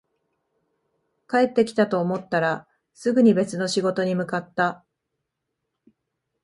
[1.29, 4.83] 帰ってきたと思ったら、すぐに別の仕事に向かった